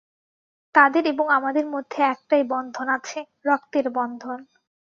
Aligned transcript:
তাদের 0.75 1.03
এবং 1.05 1.25
আমাদের 1.29 1.65
মধ্যে 1.67 1.99
একটাই 2.05 2.43
বন্ধন 2.49 2.87
আছে, 2.89 3.19
রক্তের 3.45 3.87
বন্ধন। 3.89 4.39